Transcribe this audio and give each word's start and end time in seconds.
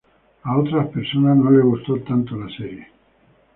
A 0.45 0.57
otras 0.57 0.87
personas 0.87 1.37
no 1.37 1.51
les 1.51 1.61
gustó 1.63 1.99
tanto 2.01 2.35
la 2.35 2.49
serie. 2.57 2.87